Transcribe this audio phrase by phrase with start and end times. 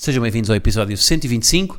[0.00, 1.78] Sejam bem-vindos ao episódio 125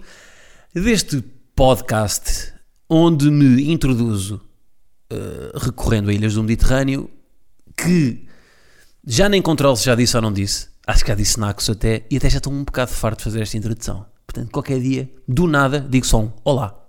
[0.75, 1.23] deste
[1.55, 2.53] podcast
[2.87, 4.39] onde me introduzo
[5.11, 7.09] uh, recorrendo a ilhas do Mediterrâneo
[7.75, 8.27] que
[9.03, 10.67] já nem controlo se já disse ou não disse.
[10.85, 13.41] Acho que já disse Naxos até e até já estou um bocado farto de fazer
[13.41, 14.05] esta introdução.
[14.27, 16.79] Portanto, qualquer dia, do nada, digo só um Olá.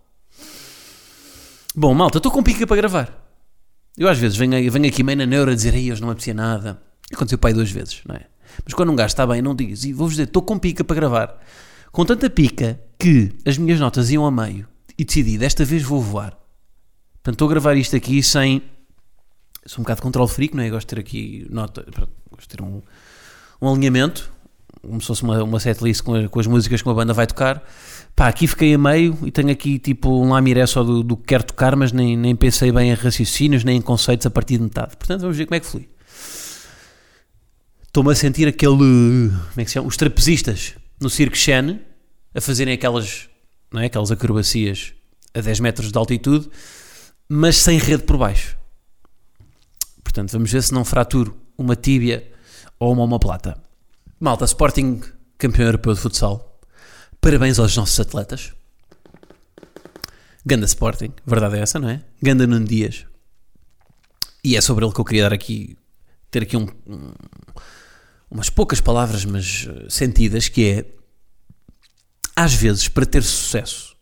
[1.74, 3.26] Bom, malta, estou com pica para gravar.
[3.96, 6.34] Eu às vezes venho, venho aqui meio na neura dizer aí hoje não me apetecia
[6.34, 6.82] nada.
[7.10, 8.31] Aconteceu pai duas vezes, não é?
[8.64, 9.84] Mas quando um gajo está bem, não digas.
[9.84, 11.38] E vou-vos dizer, estou com pica para gravar.
[11.90, 14.66] Com tanta pica que as minhas notas iam a meio
[14.98, 16.38] e decidi, desta vez vou voar.
[17.14, 18.62] Portanto, estou a gravar isto aqui sem.
[19.64, 20.70] Sou um bocado de controle freak, não é?
[20.70, 21.84] Gosto de ter aqui nota.
[22.30, 22.82] Gosto de ter um,
[23.60, 24.32] um alinhamento,
[24.80, 27.62] como se fosse uma, uma setlist com, com as músicas que uma banda vai tocar.
[28.16, 31.24] Pá, aqui fiquei a meio e tenho aqui tipo um lamiré só do, do que
[31.24, 34.64] quero tocar, mas nem, nem pensei bem em raciocínios, nem em conceitos a partir de
[34.64, 34.96] metade.
[34.96, 35.88] Portanto, vamos ver como é que flui.
[37.92, 38.78] Estou-me a sentir aquele.
[38.78, 39.86] Como é que se chama?
[39.86, 41.78] Os trapezistas no Cirque Chen
[42.34, 43.28] a fazerem aquelas,
[43.70, 43.84] não é?
[43.84, 44.94] aquelas acrobacias
[45.34, 46.48] a 10 metros de altitude,
[47.28, 48.56] mas sem rede por baixo.
[50.02, 52.32] Portanto, vamos ver se não fraturo uma tíbia
[52.78, 53.62] ou uma omoplata.
[54.18, 55.02] Malta, Sporting
[55.36, 56.58] campeão europeu de futsal.
[57.20, 58.54] Parabéns aos nossos atletas.
[60.46, 62.02] Ganda Sporting, verdade é essa, não é?
[62.22, 63.04] Ganda Nuno Dias.
[64.42, 65.76] E é sobre ele que eu queria dar aqui,
[66.30, 67.12] ter aqui um, um
[68.32, 70.86] umas poucas palavras, mas eh, sentidas, que é
[72.34, 73.94] às vezes para ter sucesso.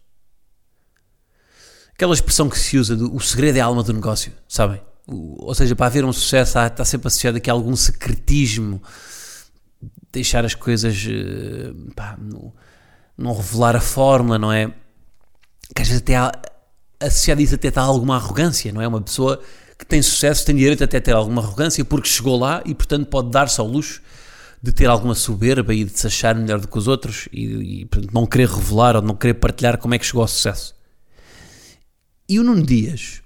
[1.92, 4.80] Aquela expressão que se usa do o segredo é a alma do negócio, sabem?
[5.06, 8.80] O, ou seja, para haver um sucesso há, está sempre associado aqui a algum secretismo,
[10.12, 12.54] deixar as coisas, eh, pá, no,
[13.18, 14.72] não revelar a fórmula, não é?
[15.74, 16.30] Que às vezes até há,
[17.00, 18.86] associado a isso até está alguma arrogância, não é?
[18.86, 19.42] Uma pessoa
[19.76, 23.08] que tem sucesso tem direito até a ter alguma arrogância porque chegou lá e portanto
[23.08, 24.00] pode dar-se ao luxo
[24.62, 27.84] de ter alguma soberba e de se achar melhor do que os outros e, e
[27.86, 30.74] portanto, não querer revelar ou não querer partilhar como é que chegou ao sucesso.
[32.28, 33.22] E o Nuno Dias,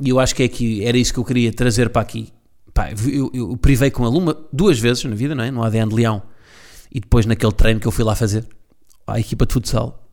[0.00, 2.32] e eu acho que é aqui, era isso que eu queria trazer para aqui.
[2.72, 5.50] Pá, eu, eu privei com ele uma, duas vezes na vida, não é?
[5.50, 6.22] No ADN de Leão
[6.90, 8.46] e depois naquele treino que eu fui lá fazer
[9.06, 10.08] à equipa de futsal.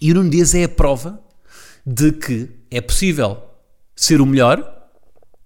[0.00, 1.20] E o Nuno Dias é a prova
[1.84, 3.42] de que é possível
[3.96, 4.62] ser o melhor,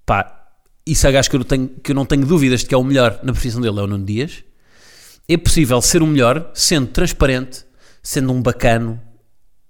[0.05, 0.42] pá,
[0.87, 2.83] isso é gajo que eu, tenho, que eu não tenho dúvidas de que é o
[2.83, 4.45] melhor na profissão dele, é o Nuno Dias.
[5.29, 7.65] É possível ser o melhor sendo transparente,
[8.03, 9.01] sendo um bacano.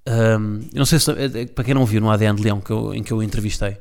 [0.09, 2.71] Um, não sei se, é, é, para quem não viu no ADN de Leão que
[2.71, 3.79] eu, em que eu o entrevistei,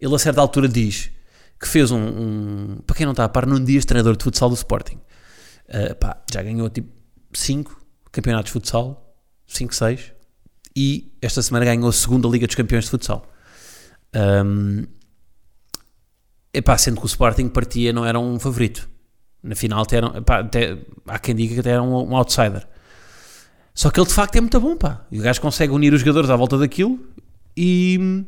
[0.00, 1.10] ele a certa altura diz
[1.60, 4.48] que fez um, um para quem não está a par, Nuno Dias, treinador de futsal
[4.48, 4.98] do Sporting.
[5.68, 6.88] Uh, pá, já ganhou tipo
[7.32, 7.80] 5
[8.10, 9.14] campeonatos de futsal,
[9.46, 10.12] 5, 6,
[10.76, 13.30] e esta semana ganhou a segunda Liga dos Campeões de Futsal.
[14.14, 14.84] Um,
[16.54, 18.88] Epá, sendo que o Sporting partia não era um favorito.
[19.42, 22.66] Na final até, era, epá, até há quem diga que até era um, um, outsider.
[23.74, 25.04] Só que ele de facto é muito bom, pá.
[25.10, 26.98] E o gajo consegue unir os jogadores à volta daquilo
[27.56, 28.24] e...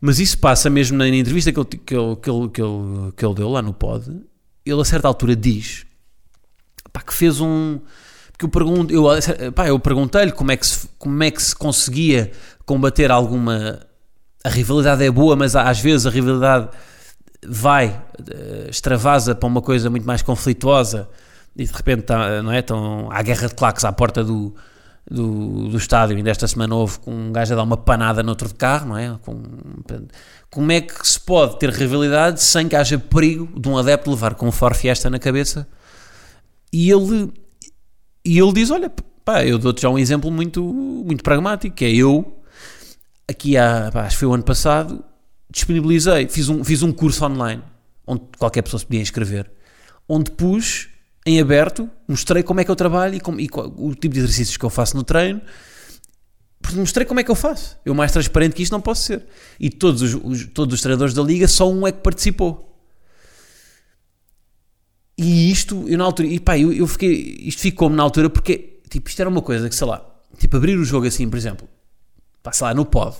[0.00, 3.24] Mas isso passa mesmo na entrevista que ele, que ele, que ele, que ele, que
[3.24, 4.04] ele deu lá no pod.
[4.66, 5.86] Ele a certa altura diz
[7.06, 7.80] que fez um...
[8.32, 9.06] Porque eu, pergunto, eu,
[9.66, 10.66] eu perguntei-lhe como, é que
[10.98, 12.32] como é que se conseguia
[12.66, 13.80] combater alguma...
[14.42, 16.68] A rivalidade é boa, mas às vezes a rivalidade
[17.48, 18.00] vai,
[18.30, 21.08] eh, extravasa para uma coisa muito mais conflituosa
[21.56, 22.60] e de repente está, não é?
[22.60, 24.54] Estão, há guerra de claques à porta do,
[25.10, 26.16] do, do estádio.
[26.16, 28.98] Ainda esta semana houve com um gajo a dar uma panada noutro de carro, não
[28.98, 29.16] é?
[29.22, 29.42] Com,
[30.50, 34.34] como é que se pode ter rivalidade sem que haja perigo de um adepto levar
[34.34, 35.68] com um Ford Fiesta na cabeça?
[36.72, 37.32] E ele,
[38.24, 38.90] e ele diz: Olha,
[39.24, 42.40] pá, eu dou-te já um exemplo muito, muito pragmático, que é eu,
[43.28, 45.04] aqui há, pá, acho que foi o ano passado,
[45.54, 47.62] disponibilizei, fiz um, fiz um curso online,
[48.06, 49.50] onde qualquer pessoa se podia inscrever,
[50.08, 50.88] onde pus
[51.24, 54.56] em aberto, mostrei como é que eu trabalho e, como, e o tipo de exercícios
[54.56, 55.40] que eu faço no treino,
[56.60, 57.78] porque mostrei como é que eu faço.
[57.84, 59.26] Eu mais transparente que isto não posso ser.
[59.60, 62.74] E todos os, os, todos os treinadores da liga, só um é que participou.
[65.16, 68.80] E isto, eu na altura, e pá, eu, eu fiquei, isto ficou-me na altura porque,
[68.88, 70.04] tipo, isto era uma coisa que, sei lá,
[70.38, 71.68] tipo, abrir o jogo assim, por exemplo,
[72.42, 73.14] pá, sei lá, no pod,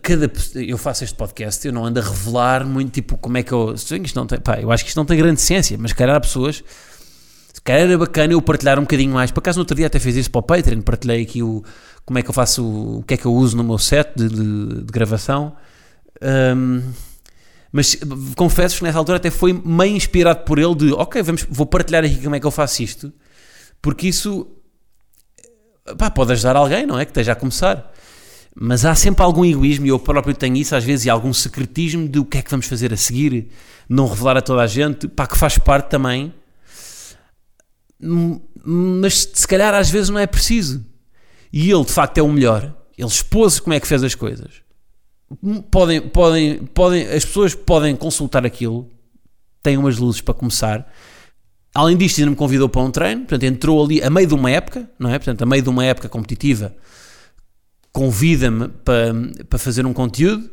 [0.00, 3.52] cada, eu faço este podcast, eu não ando a revelar muito, tipo, como é que
[3.52, 3.74] eu.
[3.74, 6.20] Isto não tem, pá, eu acho que isto não tem grande ciência, mas calhar há
[6.20, 6.62] pessoas.
[7.52, 9.30] Se calhar era bacana eu partilhar um bocadinho mais.
[9.30, 11.64] Por acaso, no outro dia até fiz isso para o Patreon, partilhei aqui o,
[12.04, 14.28] como é que eu faço, o, que é que eu uso no meu set de,
[14.28, 15.56] de, de gravação.
[16.22, 16.82] Um,
[17.72, 17.98] mas
[18.36, 22.04] confesso que nessa altura até foi meio inspirado por ele de ok, vamos, vou partilhar
[22.04, 23.12] aqui como é que eu faço isto,
[23.82, 24.46] porque isso
[25.98, 27.04] pá, pode ajudar alguém, não é?
[27.04, 27.92] Que esteja a começar.
[28.58, 32.08] Mas há sempre algum egoísmo, e eu próprio tenho isso às vezes, e algum secretismo
[32.08, 33.48] de o que é que vamos fazer a seguir,
[33.88, 36.32] não revelar a toda a gente, pá, que faz parte também.
[38.64, 40.84] Mas se calhar às vezes não é preciso.
[41.52, 42.74] E ele de facto é o melhor.
[42.96, 44.66] Ele expôs como é que fez as coisas
[45.70, 48.88] podem, podem, podem, as pessoas podem consultar aquilo,
[49.62, 50.90] têm umas luzes para começar.
[51.74, 54.50] Além disto, ainda me convidou para um treino, portanto, entrou ali a meio de uma
[54.50, 55.18] época, não é?
[55.18, 56.74] Portanto, a meio de uma época competitiva,
[57.96, 59.14] convida-me para,
[59.48, 60.50] para fazer um conteúdo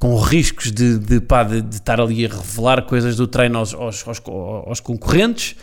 [0.00, 3.74] com riscos de, de, pá, de, de, estar ali a revelar coisas do treino aos,
[3.74, 5.54] aos, aos, aos concorrentes,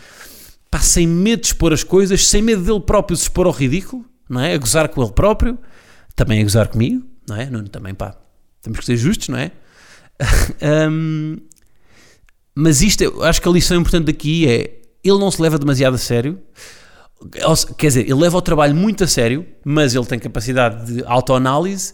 [0.70, 4.04] pá, sem medo de expor as coisas, sem medo dele próprio se expor ao ridículo,
[4.28, 4.54] não é?
[4.54, 5.58] A gozar com ele próprio,
[6.14, 7.50] também a gozar comigo, não é?
[7.50, 8.14] Nuno também, pá,
[8.62, 9.50] temos que ser justos, não é?
[10.88, 11.38] um,
[12.54, 15.98] mas isto, acho que a lição importante daqui é ele não se leva demasiado a
[15.98, 16.38] sério.
[17.76, 21.92] Quer dizer, ele leva o trabalho muito a sério, mas ele tem capacidade de autoanálise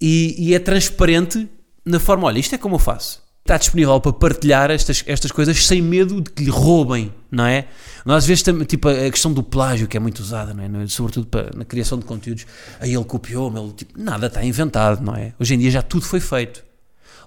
[0.00, 1.48] e, e é transparente
[1.84, 5.66] na forma: olha, isto é como eu faço está disponível para partilhar estas, estas coisas
[5.66, 7.66] sem medo de que lhe roubem, não é?
[8.04, 10.86] Nós às vezes temos, tipo, a questão do plágio que é muito usada, não é?
[10.86, 12.46] Sobretudo para, na criação de conteúdos.
[12.80, 15.34] Aí ele copiou-me, ele, tipo, nada está inventado, não é?
[15.40, 16.64] Hoje em dia já tudo foi feito.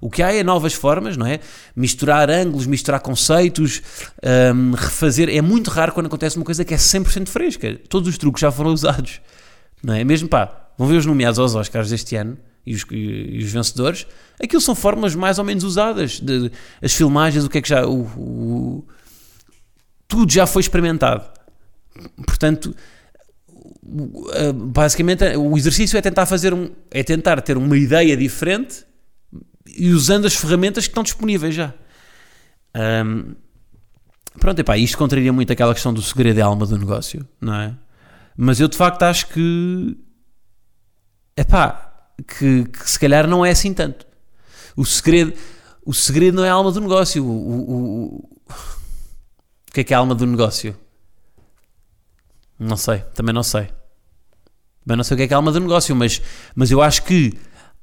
[0.01, 1.39] O que há é novas formas, não é?
[1.75, 3.81] Misturar ângulos, misturar conceitos,
[4.53, 5.29] um, refazer.
[5.29, 7.79] É muito raro quando acontece uma coisa que é 100% fresca.
[7.89, 9.21] Todos os truques já foram usados,
[9.83, 10.03] não é?
[10.03, 14.07] Mesmo, pá, vão ver os nomeados aos Oscars deste ano e os, e os, vencedores,
[14.41, 16.19] aquilo são formas mais ou menos usadas.
[16.19, 16.51] De,
[16.81, 17.85] as filmagens, o que é que já.
[17.85, 18.87] O, o,
[20.07, 21.23] tudo já foi experimentado.
[22.25, 22.75] Portanto,
[24.53, 28.85] basicamente, o exercício é tentar fazer um, é tentar ter uma ideia diferente
[29.65, 31.73] e usando as ferramentas que estão disponíveis já.
[32.75, 33.35] Um,
[34.39, 37.75] pronto, epá, isto contraria muito aquela questão do segredo de alma do negócio, não é?
[38.37, 39.97] Mas eu de facto acho que,
[41.37, 44.05] epá, que, que, se calhar não é assim tanto.
[44.75, 45.33] O segredo,
[45.85, 47.23] o segredo não é a alma do negócio.
[47.23, 50.77] O, o, o, o que é que é a alma do negócio?
[52.59, 53.69] Não sei, também não sei.
[54.85, 56.21] Também não sei o que é que é a alma do negócio, mas,
[56.53, 57.33] mas eu acho que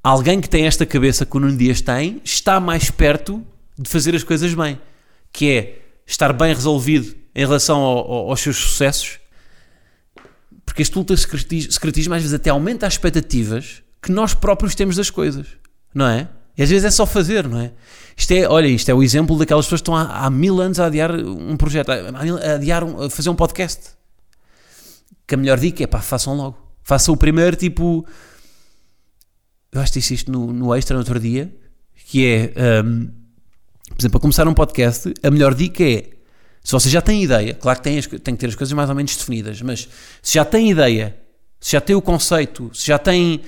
[0.02, 3.44] alguém que tem esta cabeça que o Nuno Dias tem está mais perto
[3.78, 4.80] de fazer as coisas bem.
[5.32, 9.18] Que é estar bem resolvido em relação ao, ao, aos seus sucessos.
[10.64, 15.10] Porque este ultra secretismo às vezes até aumenta as expectativas que nós próprios temos das
[15.10, 15.46] coisas,
[15.94, 16.28] não é?
[16.56, 17.72] E às vezes é só fazer, não é?
[18.16, 20.78] Isto é, olha, isto é o exemplo daquelas pessoas que estão há, há mil anos
[20.78, 23.90] a adiar um projeto, a adiar um, a fazer um podcast.
[25.26, 26.58] Que a melhor dica é pá, façam logo.
[26.82, 28.04] Façam o primeiro, tipo.
[29.72, 31.50] Eu acho que disse isto no, no extra no outro dia,
[32.06, 33.06] que é, um,
[33.88, 36.10] por exemplo, para começar um podcast, a melhor dica é
[36.62, 38.88] se você já tem ideia, claro que tem, as, tem que ter as coisas mais
[38.90, 39.88] ou menos definidas, mas
[40.22, 41.16] se já tem ideia,
[41.58, 43.40] se já tem o conceito, se já tem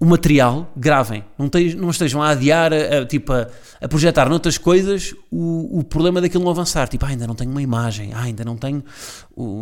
[0.00, 1.22] o material, gravem.
[1.38, 3.46] Não, te, não estejam a adiar, a, a tipo, a,
[3.80, 6.88] a, projetar noutras coisas o, o problema daquilo não avançar.
[6.88, 8.82] Tipo, ah, ainda não tenho uma imagem, ah, ainda não tenho,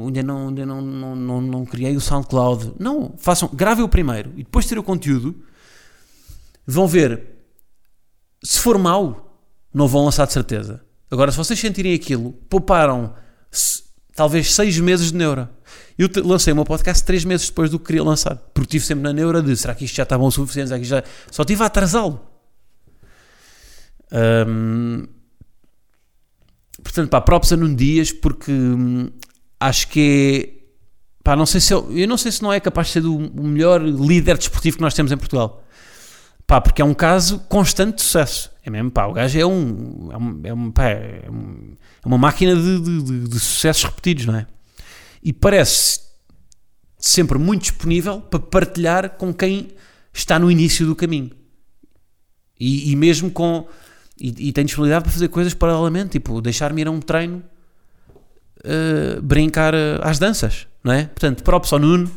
[0.06, 2.74] ainda, não, ainda não, não, não, não criei o SoundCloud.
[2.78, 5.34] Não, façam, gravem o primeiro e depois de ter o conteúdo,
[6.66, 7.22] vão ver.
[8.42, 10.82] Se for mau, não vão lançar de certeza.
[11.10, 13.14] Agora, se vocês sentirem aquilo, pouparam
[14.14, 15.50] talvez seis meses de neura.
[15.98, 19.02] Eu lancei o meu podcast três meses depois do que queria lançar, porque estive sempre
[19.02, 20.68] na neura de será que isto já está bom o suficiente?
[20.68, 21.04] Será que já...
[21.30, 22.30] Só estive a atrasá-lo.
[26.82, 29.10] Portanto, pá, props a Nuno Dias, porque hum,
[29.58, 30.60] acho que é.
[31.22, 33.42] Pá, não sei se eu, eu não sei se não é capaz de ser o
[33.42, 35.62] melhor líder desportivo que nós temos em Portugal.
[36.50, 38.50] Pá, porque é um caso constante de sucesso.
[38.64, 40.08] É mesmo, pá, o gajo é um.
[40.10, 44.34] É, um, é, um, pá, é, é uma máquina de, de, de, sucessos repetidos, não
[44.34, 44.48] é?
[45.22, 46.00] e parece
[46.98, 49.68] sempre muito disponível para partilhar com quem
[50.12, 51.30] está no início do caminho.
[52.58, 53.68] E, e mesmo com.
[54.18, 57.44] E, e, tem disponibilidade para fazer coisas paralelamente, tipo deixar-me ir a um treino,
[58.64, 61.04] uh, brincar uh, às danças, não é?
[61.04, 62.10] Portanto, props ao Nuno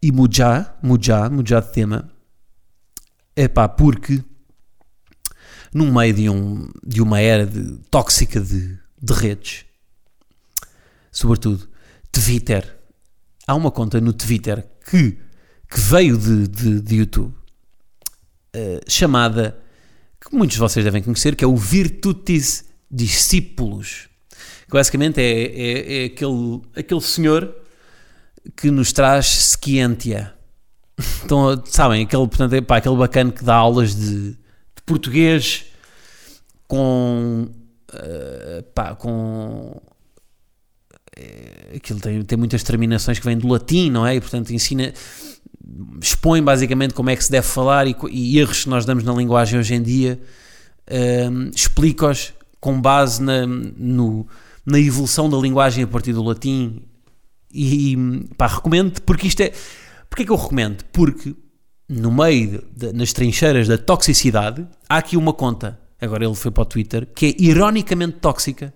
[0.00, 2.17] e mudar, mudar, mudar de tema.
[3.40, 4.22] É pá, porque
[5.72, 9.64] no meio de, um, de uma era de, tóxica de, de redes,
[11.12, 11.68] sobretudo
[12.10, 12.76] Twitter.
[13.46, 15.18] Há uma conta no Twitter que
[15.70, 17.32] que veio de, de, de YouTube,
[18.56, 19.60] uh, chamada,
[20.20, 24.08] que muitos de vocês devem conhecer, que é o Virtutis Discípulos.
[24.64, 27.54] Que basicamente é, é, é aquele, aquele senhor
[28.56, 30.34] que nos traz Scientia.
[31.24, 35.66] Então, sabem, aquele, portanto, pá, aquele bacana que dá aulas de, de português
[36.66, 37.48] com.
[37.92, 39.80] Uh, pá, com.
[41.16, 44.16] Uh, aquilo tem, tem muitas terminações que vêm do latim, não é?
[44.16, 44.92] E portanto ensina.
[46.00, 49.12] expõe basicamente como é que se deve falar e, e erros que nós damos na
[49.12, 50.20] linguagem hoje em dia.
[50.86, 54.26] Uh, Explica-os com base na, no,
[54.66, 56.82] na evolução da linguagem a partir do latim.
[57.52, 57.96] E
[58.36, 59.52] pá, recomendo, porque isto é.
[60.08, 60.84] Porquê que eu recomendo?
[60.92, 61.34] Porque
[61.88, 66.62] no meio, de, nas trincheiras da toxicidade, há aqui uma conta, agora ele foi para
[66.62, 68.74] o Twitter, que é ironicamente tóxica,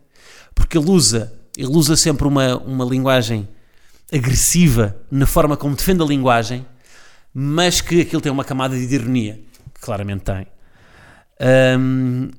[0.55, 3.49] porque ele usa, ele usa sempre uma, uma linguagem
[4.13, 6.67] agressiva na forma como defende a linguagem,
[7.33, 9.41] mas que aquilo tem uma camada de ironia,
[9.75, 10.47] que claramente tem.
[11.79, 12.31] Um,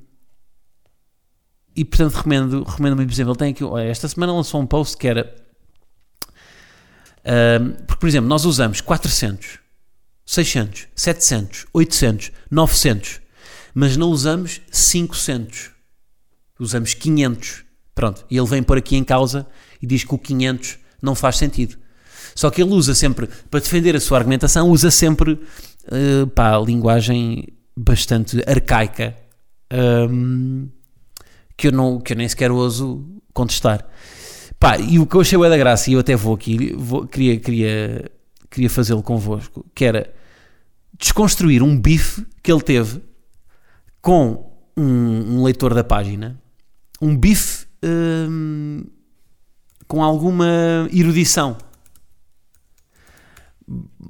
[1.76, 4.66] e portanto recomendo, recomendo muito, por exemplo, ele tem aqui, olha, esta semana lançou um
[4.66, 5.34] post que era,
[7.86, 9.58] porque por exemplo, nós usamos 400,
[10.26, 13.20] 600, 700, 800, 900,
[13.74, 15.70] mas não usamos 500,
[16.58, 17.64] usamos 500,
[17.94, 19.46] pronto, e ele vem por aqui em causa
[19.80, 21.76] e diz que o 500 não faz sentido.
[22.34, 27.46] Só que ele usa sempre, para defender a sua argumentação, usa sempre uh, pá, linguagem
[27.76, 29.16] bastante arcaica.
[29.72, 30.68] Um,
[31.56, 33.86] que eu, não, que eu nem sequer ouso contestar.
[34.64, 37.06] Pá, e o que eu achei bem da graça, e eu até vou aqui, vou,
[37.06, 38.10] queria, queria,
[38.50, 40.10] queria fazê-lo convosco, que era
[40.98, 43.02] desconstruir um bife que ele teve
[44.00, 46.40] com um, um leitor da página,
[46.98, 48.86] um bife hum,
[49.86, 51.58] com alguma erudição.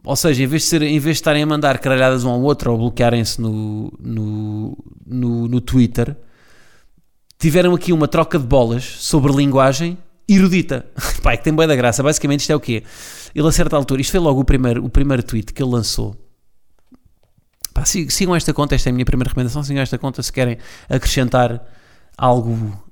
[0.04, 2.40] Ou seja, em vez de, ser, em vez de estarem a mandar caralhadas um ao
[2.40, 6.16] outro ou bloquearem-se no, no, no, no Twitter,
[7.40, 10.86] tiveram aqui uma troca de bolas sobre linguagem erudita.
[11.22, 12.02] Pai, que tem boa da graça.
[12.02, 12.82] Basicamente isto é o quê?
[13.34, 16.16] Ele a certa altura, isto foi logo o primeiro, o primeiro tweet que ele lançou.
[17.72, 20.58] Pá, sigam esta conta, esta é a minha primeira recomendação, sigam esta conta se querem
[20.88, 21.60] acrescentar
[22.16, 22.84] algo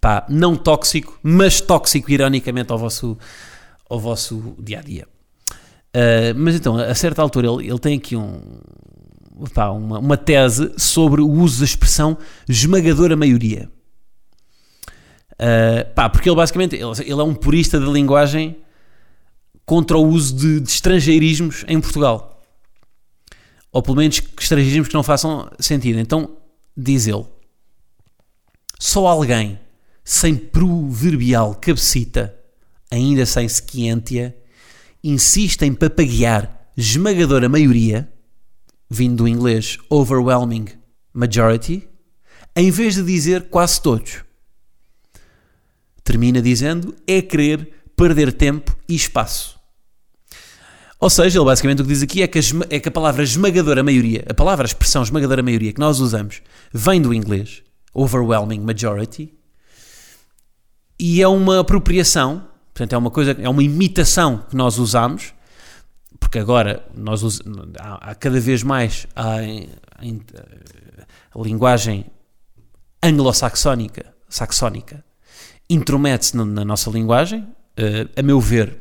[0.00, 3.18] pá, não tóxico, mas tóxico ironicamente ao vosso,
[3.90, 5.08] ao vosso dia a dia.
[5.96, 8.40] Uh, mas então, a certa altura, ele, ele tem aqui um,
[9.52, 12.16] pá, uma, uma tese sobre o uso da expressão
[12.48, 13.68] esmagadora maioria.
[15.38, 18.56] Uh, pá, porque ele basicamente ele, ele, é um purista da linguagem
[19.64, 22.42] contra o uso de, de estrangeirismos em Portugal.
[23.70, 25.98] Ou pelo menos estrangeirismos que não façam sentido.
[25.98, 26.36] Então,
[26.76, 27.24] diz ele,
[28.78, 29.58] só alguém
[30.04, 32.34] sem proverbial cabecita,
[32.90, 34.36] ainda sem sequiência,
[35.02, 38.10] insiste em papaguear esmagadora maioria
[38.88, 40.66] vindo do inglês overwhelming
[41.12, 41.88] majority,
[42.54, 44.25] em vez de dizer quase todos.
[46.06, 49.58] Termina dizendo é querer perder tempo e espaço.
[51.00, 53.24] Ou seja, ele basicamente o que diz aqui é que, a, é que a palavra
[53.24, 57.60] esmagadora maioria, a palavra, a expressão esmagadora maioria que nós usamos, vem do inglês,
[57.92, 59.34] overwhelming majority,
[60.96, 65.34] e é uma apropriação, portanto é uma coisa, é uma imitação que nós usamos
[66.20, 67.22] porque agora nós
[67.78, 72.06] há, há cada vez mais a, a linguagem
[73.02, 75.04] anglo-saxónica saxónica
[75.68, 78.76] intromete-se na, nossa linguagem, uh, a meu ver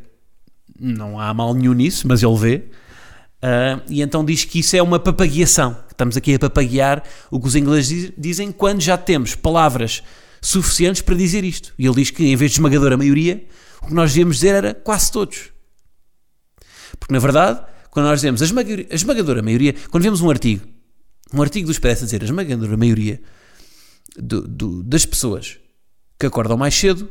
[0.80, 4.82] não há mal nenhum nisso, mas ele vê, uh, e então diz que isso é
[4.82, 10.04] uma papagueação, estamos aqui a papaguear o que os ingleses dizem quando já temos palavras
[10.42, 11.74] suficientes para dizer isto.
[11.80, 13.44] E ele diz que em vez de esmagadora maioria,
[13.82, 15.50] o que nós devíamos dizer era quase todos.
[17.00, 20.68] Porque, na verdade, quando nós dizemos a a esmagadora maioria, quando vemos um artigo,
[21.34, 23.22] um artigo dos PS a dizer a esmagadora maioria
[24.18, 25.58] do, do, das pessoas
[26.19, 27.10] que acordam mais cedo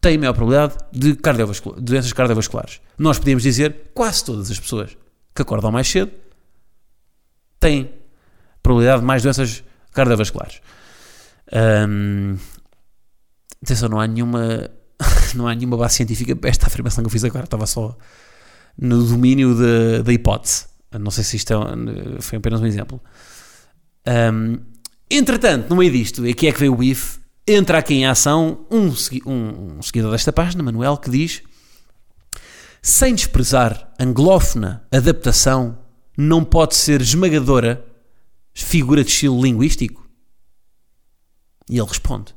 [0.00, 2.80] têm maior probabilidade de cardiovascular, doenças cardiovasculares.
[2.98, 4.96] Nós podemos dizer quase todas as pessoas
[5.34, 6.12] que acordam mais cedo
[7.58, 7.90] têm
[8.62, 10.60] probabilidade de mais doenças cardiovasculares.
[11.88, 12.36] Hum,
[13.62, 14.70] atenção, não há nenhuma
[15.34, 17.96] não há nenhuma base científica para esta afirmação que eu fiz agora, estava só
[18.76, 19.54] no domínio
[20.02, 20.66] da hipótese.
[20.98, 23.00] Não sei se isto é, foi apenas um exemplo.
[24.06, 24.58] Um,
[25.10, 28.88] entretanto, no meio disto, aqui é que veio o bife, entra aqui em ação um,
[29.26, 31.42] um, um seguidor desta página, Manuel, que diz:
[32.82, 35.78] sem desprezar anglófona adaptação,
[36.16, 37.84] não pode ser esmagadora
[38.52, 40.08] figura de estilo linguístico?
[41.68, 42.34] E ele responde: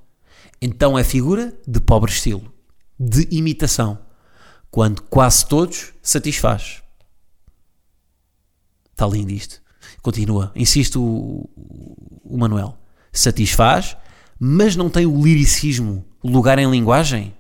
[0.61, 2.51] então é figura de pobre estilo,
[2.99, 3.99] de imitação,
[4.71, 6.81] quando quase todos satisfaz.
[8.91, 9.61] Está lindo isto.
[10.01, 11.47] Continua, insiste o,
[12.23, 12.77] o Manuel.
[13.11, 13.95] Satisfaz,
[14.39, 17.34] mas não tem o liricismo, o lugar em linguagem.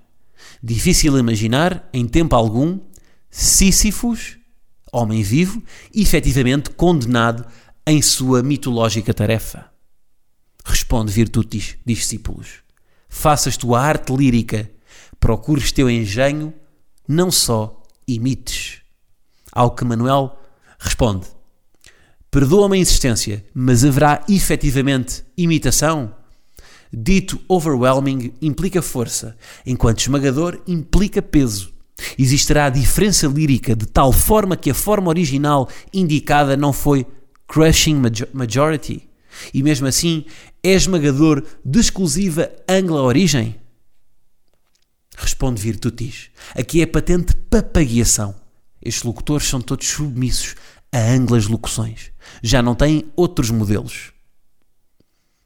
[0.61, 2.79] Difícil imaginar, em tempo algum,
[3.29, 4.37] Sísifos,
[4.91, 5.61] homem vivo,
[5.93, 7.45] efetivamente condenado
[7.85, 9.69] em sua mitológica tarefa.
[10.65, 12.61] Responde Virtutis, discípulos.
[13.07, 14.69] Faças tua arte lírica,
[15.19, 16.53] procures teu engenho,
[17.07, 18.81] não só imites.
[19.51, 20.37] Ao que Manuel
[20.79, 21.27] responde:
[22.29, 26.13] Perdoa-me a insistência, mas haverá efetivamente imitação?
[26.91, 31.73] Dito overwhelming implica força, enquanto esmagador implica peso.
[32.17, 37.05] Existirá diferença lírica de tal forma que a forma original indicada não foi
[37.47, 38.01] crushing
[38.33, 39.07] majority
[39.53, 40.25] e mesmo assim
[40.63, 43.55] é esmagador de exclusiva angla-origem?
[45.15, 46.29] Responde Virtutis.
[46.53, 48.35] Aqui é patente papagueação.
[48.81, 50.55] Estes locutores são todos submissos
[50.91, 52.11] a anglas locuções.
[52.41, 54.11] Já não têm outros modelos.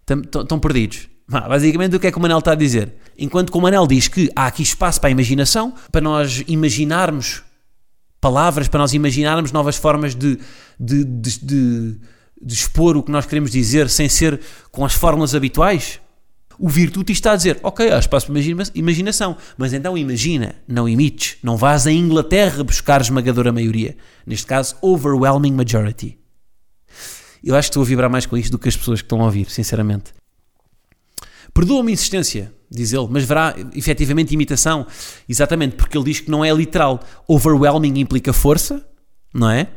[0.07, 1.07] Estão perdidos.
[1.31, 2.93] Basicamente, o que é que o Manel está a dizer?
[3.17, 7.41] Enquanto que o Manel diz que há aqui espaço para a imaginação, para nós imaginarmos
[8.19, 10.37] palavras, para nós imaginarmos novas formas de,
[10.79, 11.97] de, de, de,
[12.41, 14.39] de expor o que nós queremos dizer sem ser
[14.71, 16.01] com as fórmulas habituais,
[16.59, 18.39] o Virtuti está a dizer: Ok, há espaço para
[18.75, 23.95] imaginação, mas então imagina, não imites, não vás à Inglaterra buscar esmagadora maioria.
[24.25, 26.19] Neste caso, overwhelming majority.
[27.43, 29.21] Eu acho que estou a vibrar mais com isto do que as pessoas que estão
[29.21, 30.13] a ouvir, sinceramente.
[31.53, 34.87] Perdoa-me a insistência, diz ele, mas verá efetivamente imitação.
[35.27, 37.01] Exatamente, porque ele diz que não é literal.
[37.27, 38.85] Overwhelming implica força,
[39.33, 39.67] não é?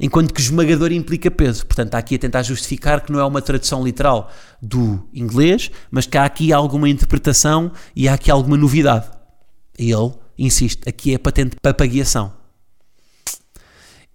[0.00, 1.64] Enquanto que esmagador implica peso.
[1.66, 6.06] Portanto, está aqui a tentar justificar que não é uma tradução literal do inglês, mas
[6.06, 9.08] que há aqui alguma interpretação e há aqui alguma novidade.
[9.78, 12.32] E ele insiste, aqui é patente papagueação.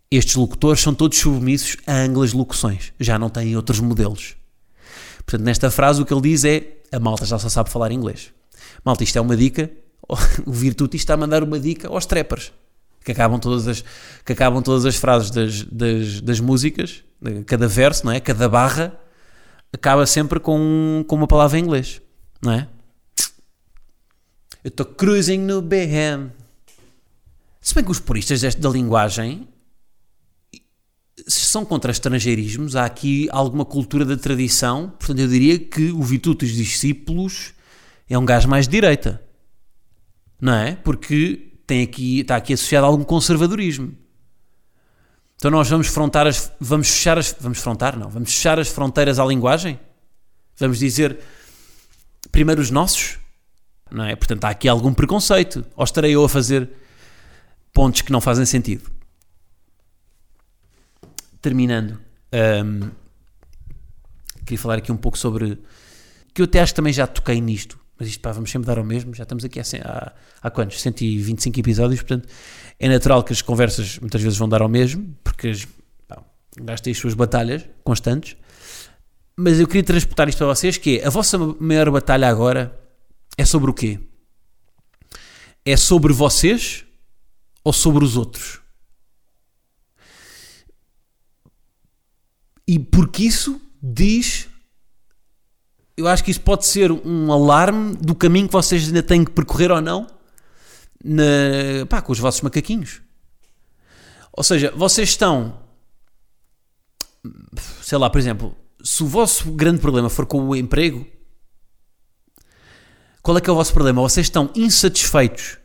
[0.09, 4.35] Estes locutores são todos submissos a anglas locuções, já não têm outros modelos.
[5.25, 8.33] Portanto, nesta frase o que ele diz é a malta já só sabe falar inglês.
[8.83, 9.69] Malta, isto é uma dica.
[10.45, 12.53] O Virtuti está a mandar uma dica aos trappers
[13.07, 13.83] que acabam todas as,
[14.25, 17.05] que acabam todas as frases das, das, das músicas,
[17.45, 18.19] cada verso, não é?
[18.19, 18.99] Cada barra
[19.71, 22.01] acaba sempre com, com uma palavra em inglês,
[22.41, 22.67] não é?
[24.61, 26.31] Eu estou cruising no BM.
[27.61, 29.47] Se bem que os puristas da linguagem
[31.27, 36.49] são contra estrangeirismos, há aqui alguma cultura da tradição, portanto eu diria que o Vitutos
[36.49, 37.53] Discípulos
[38.09, 39.21] é um gajo mais de direita,
[40.39, 40.75] não é?
[40.75, 43.93] Porque tem aqui, está aqui associado a algum conservadorismo.
[45.35, 49.19] Então nós vamos frontar as, vamos fechar as, vamos frontar não, vamos fechar as fronteiras
[49.19, 49.79] à linguagem?
[50.57, 51.19] Vamos dizer
[52.31, 53.19] primeiro os nossos?
[53.91, 54.15] Não é?
[54.15, 55.63] Portanto há aqui algum preconceito.
[55.75, 56.69] Ou estarei eu a fazer
[57.71, 58.96] pontos que não fazem sentido?
[61.41, 61.99] Terminando,
[62.65, 62.89] um,
[64.45, 65.59] queria falar aqui um pouco sobre.
[66.33, 68.77] que eu até acho que também já toquei nisto, mas isto pá, vamos sempre dar
[68.77, 69.13] ao mesmo.
[69.13, 70.81] Já estamos aqui há, há, há quantos?
[70.81, 72.27] 125 episódios, portanto
[72.79, 75.51] é natural que as conversas muitas vezes vão dar ao mesmo, porque
[76.07, 76.23] pá,
[76.69, 78.37] as suas batalhas constantes.
[79.35, 82.77] Mas eu queria transportar isto para vocês: que é a vossa maior batalha agora
[83.37, 83.99] é sobre o quê?
[85.65, 86.85] É sobre vocês
[87.63, 88.61] ou sobre os outros?
[92.67, 94.47] E porque isso diz.
[95.95, 99.31] Eu acho que isso pode ser um alarme do caminho que vocês ainda têm que
[99.31, 100.05] percorrer ou não
[101.03, 103.01] na, pá, com os vossos macaquinhos.
[104.33, 105.59] Ou seja, vocês estão.
[107.81, 111.05] Sei lá, por exemplo, se o vosso grande problema for com o emprego,
[113.21, 114.01] qual é que é o vosso problema?
[114.01, 115.57] Vocês estão insatisfeitos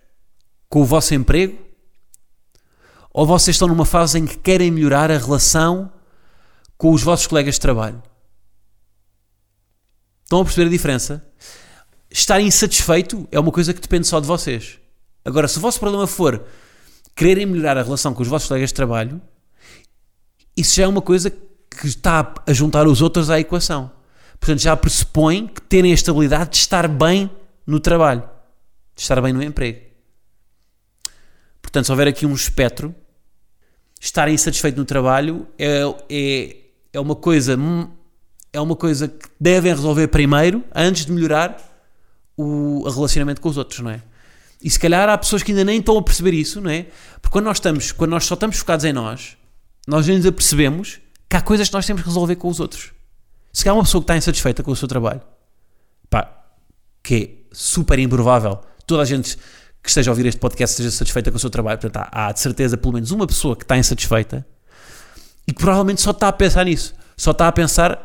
[0.69, 1.59] com o vosso emprego?
[3.13, 5.93] Ou vocês estão numa fase em que querem melhorar a relação
[6.83, 8.03] com os vossos colegas de trabalho.
[10.25, 11.25] Estão a perceber a diferença?
[12.11, 14.81] Estar insatisfeito é uma coisa que depende só de vocês.
[15.25, 16.45] Agora, se o vosso problema for
[17.15, 19.23] quererem melhorar a relação com os vossos colegas de trabalho,
[20.57, 23.93] isso já é uma coisa que está a juntar os outros à equação.
[24.41, 27.31] Portanto, já pressupõe que terem a estabilidade de estar bem
[27.65, 28.29] no trabalho,
[28.97, 29.83] de estar bem no emprego.
[31.63, 32.93] Portanto, se houver aqui um espectro,
[34.01, 36.62] estar insatisfeito no trabalho é, é
[36.93, 37.59] é uma coisa
[38.53, 41.57] é uma coisa que devem resolver primeiro antes de melhorar
[42.37, 44.03] o relacionamento com os outros, não é?
[44.63, 46.87] E se calhar há pessoas que ainda nem estão a perceber isso, não é?
[47.21, 49.37] Porque quando nós estamos, quando nós só estamos focados em nós,
[49.87, 52.93] nós ainda percebemos que há coisas que nós temos que resolver com os outros.
[53.53, 55.21] Se calhar uma pessoa que está insatisfeita com o seu trabalho,
[56.09, 56.31] pá,
[57.03, 59.37] que é super improvável, toda a gente
[59.83, 62.33] que esteja a ouvir este podcast esteja satisfeita com o seu trabalho, portanto há, há
[62.33, 64.47] de certeza pelo menos uma pessoa que está insatisfeita,
[65.47, 66.95] e que provavelmente só está a pensar nisso.
[67.17, 67.97] Só está a pensar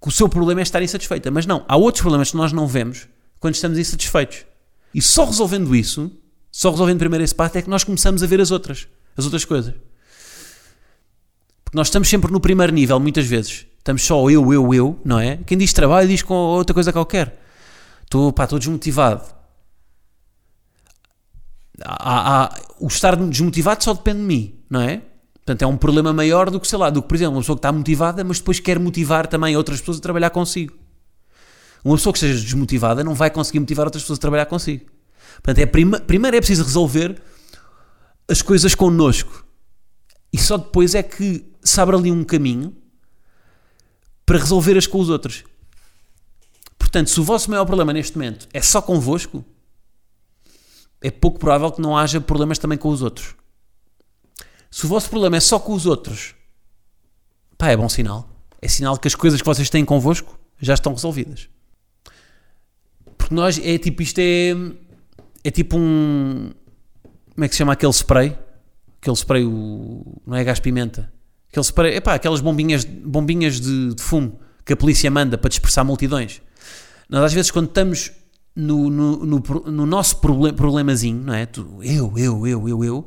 [0.00, 1.30] que o seu problema é estar insatisfeita.
[1.30, 3.08] Mas não, há outros problemas que nós não vemos
[3.40, 4.44] quando estamos insatisfeitos.
[4.94, 6.10] E só resolvendo isso,
[6.50, 9.44] só resolvendo primeiro esse parte, é que nós começamos a ver as outras, as outras
[9.44, 9.74] coisas.
[11.64, 13.66] Porque nós estamos sempre no primeiro nível, muitas vezes.
[13.78, 15.38] Estamos só eu, eu, eu, não é?
[15.38, 17.40] Quem diz trabalho diz com outra coisa qualquer.
[18.02, 19.34] Estou, pá, estou desmotivado.
[21.82, 25.02] Há, há, o estar desmotivado só depende de mim, não é?
[25.44, 27.56] Portanto, é um problema maior do que, sei lá, do que, por exemplo, uma pessoa
[27.56, 30.72] que está motivada, mas depois quer motivar também outras pessoas a trabalhar consigo.
[31.84, 34.86] Uma pessoa que esteja desmotivada não vai conseguir motivar outras pessoas a trabalhar consigo.
[35.34, 37.20] Portanto, é prima, primeiro é preciso resolver
[38.26, 39.44] as coisas connosco.
[40.32, 42.74] E só depois é que se abre ali um caminho
[44.24, 45.44] para resolver-as com os outros.
[46.78, 49.44] Portanto, se o vosso maior problema neste momento é só convosco,
[51.02, 53.34] é pouco provável que não haja problemas também com os outros.
[54.74, 56.34] Se o vosso problema é só com os outros,
[57.56, 58.28] pá, é bom sinal.
[58.60, 61.48] É sinal que as coisas que vocês têm convosco já estão resolvidas.
[63.16, 64.52] Porque nós, é tipo, isto é.
[65.44, 66.50] É tipo um.
[67.32, 68.36] Como é que se chama aquele spray?
[69.00, 71.08] Aquele spray, o, não é gás pimenta.
[71.48, 75.84] Aquele spray, epá, aquelas bombinhas, bombinhas de, de fumo que a polícia manda para dispersar
[75.84, 76.42] multidões.
[77.08, 78.10] Nós, às vezes, quando estamos
[78.56, 81.48] no, no, no, no nosso problem, problemazinho, não é?
[81.80, 83.06] Eu, eu, eu, eu, eu,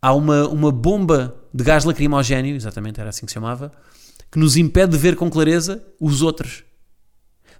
[0.00, 3.72] há uma, uma bomba de gás lacrimogéneo, exatamente era assim que se chamava,
[4.30, 6.64] que nos impede de ver com clareza os outros.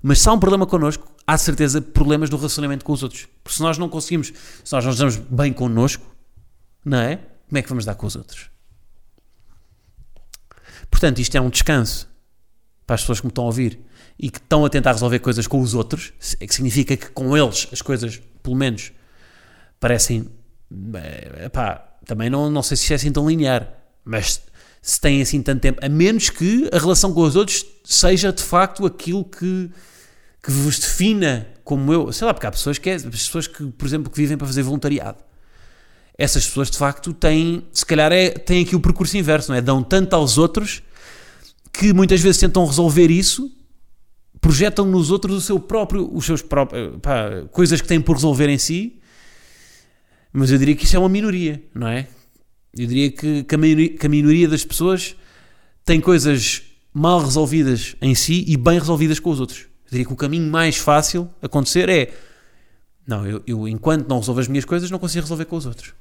[0.02, 3.26] Mas se há um problema connosco, há certeza problemas no relacionamento com os outros.
[3.42, 6.04] Porque se nós não conseguimos, se nós não estamos bem connosco,
[6.84, 7.16] não é?
[7.48, 8.50] Como é que vamos dar com os outros?
[10.90, 12.08] Portanto, isto é um descanso
[12.86, 13.80] para as pessoas que me estão a ouvir
[14.18, 17.36] e que estão a tentar resolver coisas com os outros, é que significa que com
[17.36, 18.92] eles as coisas, pelo menos,
[19.78, 20.30] parecem.
[20.94, 23.70] Eh, epá, também não, não sei se é assim tão linear,
[24.02, 24.40] mas
[24.80, 28.42] se têm assim tanto tempo, a menos que a relação com os outros seja de
[28.42, 29.70] facto aquilo que,
[30.42, 32.10] que vos defina como eu.
[32.10, 34.62] Sei lá, porque há pessoas que, é, pessoas que, por exemplo, que vivem para fazer
[34.62, 35.18] voluntariado.
[36.16, 39.60] Essas pessoas de facto têm, se calhar, é, têm aqui o percurso inverso, não é?
[39.60, 40.82] Dão tanto aos outros
[41.70, 43.52] que muitas vezes tentam resolver isso
[44.40, 48.48] projetam nos outros o seu próprio, os seus próprios, pá, coisas que têm por resolver
[48.48, 48.98] em si,
[50.32, 52.06] mas eu diria que isso é uma minoria, não é?
[52.76, 55.16] Eu diria que, que, a, minoria, que a minoria das pessoas
[55.84, 56.62] tem coisas
[56.92, 59.60] mal resolvidas em si e bem resolvidas com os outros.
[59.86, 62.12] Eu diria que o caminho mais fácil acontecer é
[63.06, 65.94] não, eu, eu enquanto não resolvo as minhas coisas não consigo resolver com os outros.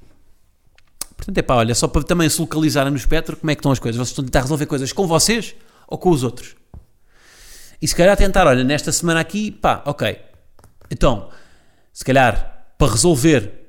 [1.16, 3.72] Portanto, é pá, olha, só para também se localizar no espectro como é que estão
[3.72, 3.96] as coisas.
[3.96, 5.54] Vocês estão a tentar resolver coisas com vocês
[5.86, 6.54] ou com os outros?
[7.80, 10.18] E se calhar tentar, olha, nesta semana aqui, pá, ok.
[10.90, 11.30] Então,
[11.92, 13.67] se calhar para resolver,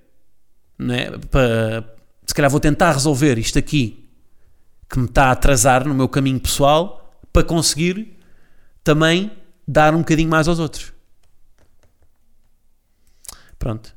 [0.79, 1.83] né, para,
[2.25, 4.09] se calhar vou tentar resolver isto aqui
[4.89, 8.17] que me está a atrasar no meu caminho pessoal para conseguir
[8.83, 9.31] também
[9.67, 10.91] dar um bocadinho mais aos outros.
[13.59, 13.93] Pronto.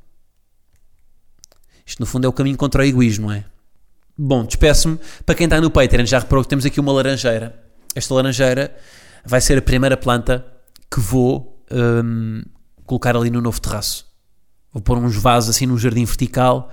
[1.87, 3.45] Isto no fundo é o caminho contra o egoísmo, não é?
[4.19, 4.99] Bom, despeço-me.
[5.25, 7.59] Para quem está no Patreon, já reparou que temos aqui uma laranjeira.
[7.95, 8.77] Esta laranjeira
[9.25, 10.45] vai ser a primeira planta
[10.91, 12.43] que vou um,
[12.85, 14.12] colocar ali no novo terraço.
[14.73, 16.73] Vou pôr uns vasos assim num jardim vertical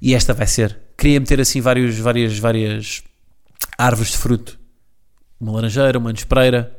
[0.00, 0.78] e esta vai ser.
[0.96, 3.02] Queria meter assim vários, várias, várias
[3.76, 4.58] árvores de fruto.
[5.40, 6.74] Uma laranjeira, uma anespreira,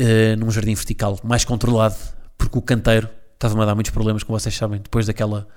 [0.00, 1.96] uh, num jardim vertical mais controlado,
[2.38, 5.48] porque o canteiro estava-me a dar muitos problemas, como vocês sabem, depois daquela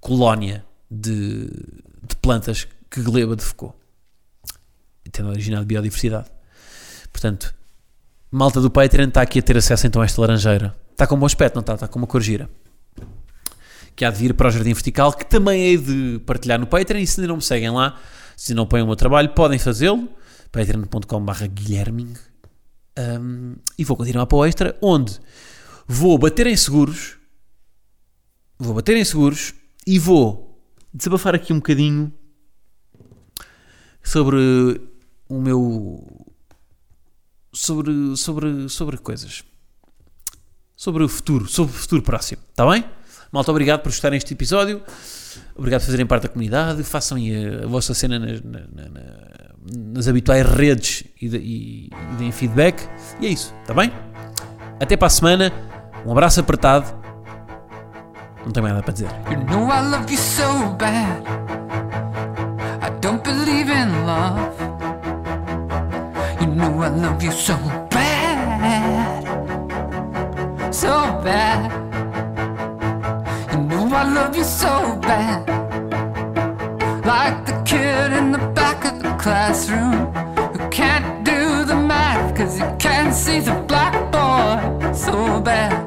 [0.00, 3.74] colónia de, de plantas que Gleba defecou.
[5.10, 6.28] Tendo originado biodiversidade.
[7.12, 7.54] Portanto,
[8.30, 10.74] malta do Patreon está aqui a ter acesso então a esta laranjeira.
[10.90, 11.74] Está com um bom aspecto, não está?
[11.74, 12.50] Está com uma cor gira.
[13.96, 17.00] Que há de vir para o Jardim Vertical, que também hei de partilhar no Patreon.
[17.00, 17.98] E se ainda não me seguem lá,
[18.36, 20.08] se não põem o meu trabalho, podem fazê-lo.
[20.50, 22.14] patreon.com.br guilherming.
[22.98, 25.18] Um, e vou continuar para o extra, onde
[25.86, 27.16] vou bater em seguros.
[28.58, 29.54] Vou bater em seguros
[29.86, 30.60] e vou
[30.92, 32.12] desabafar aqui um bocadinho
[34.02, 34.80] sobre
[35.28, 36.24] o meu
[37.54, 39.44] sobre, sobre, sobre coisas.
[40.76, 42.42] Sobre o futuro, sobre o futuro próximo.
[42.50, 42.84] Está bem?
[43.34, 44.80] Malta, obrigado por estarem neste episódio.
[45.56, 46.84] Obrigado por fazerem parte da comunidade.
[46.84, 48.90] Façam a, a vossa cena nas, na, na,
[49.92, 52.88] nas habituais redes e, de, e, e deem feedback.
[53.20, 53.92] E é isso, está bem?
[54.80, 55.52] Até para a semana.
[56.06, 56.86] Um abraço apertado.
[58.44, 59.08] Não tenho mais nada para dizer.
[59.28, 61.24] You know I love you so bad.
[62.86, 64.54] I don't believe in love.
[66.54, 67.56] know I love you so
[67.90, 69.24] bad,
[70.72, 71.83] so bad.
[73.96, 75.46] I love you so bad.
[77.06, 80.12] Like the kid in the back of the classroom
[80.52, 85.83] who can't do the math because he can't see the blackboard so bad.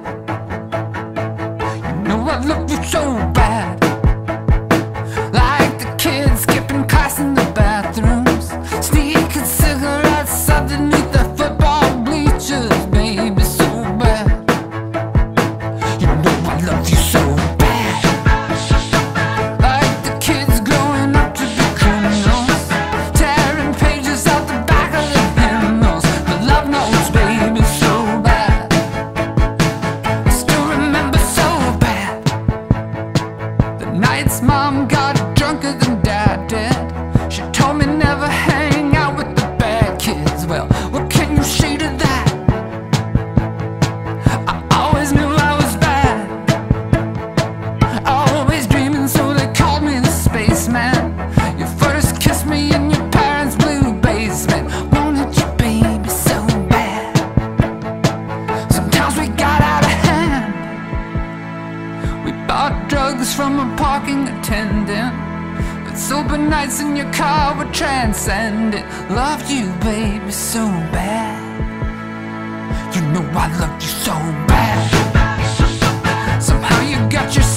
[69.38, 71.38] loved you, baby, so bad.
[72.96, 74.14] You know I loved you so
[74.48, 76.42] bad.
[76.42, 77.57] Somehow you got your.